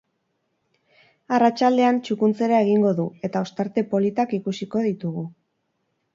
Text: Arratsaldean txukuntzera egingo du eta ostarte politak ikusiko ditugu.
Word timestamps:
Arratsaldean 1.37 1.99
txukuntzera 2.07 2.63
egingo 2.67 2.95
du 3.01 3.07
eta 3.29 3.45
ostarte 3.49 3.85
politak 3.93 4.35
ikusiko 4.41 4.85
ditugu. 4.89 5.29